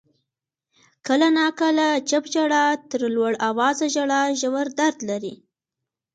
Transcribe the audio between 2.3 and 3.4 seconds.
ژړا تر لوړ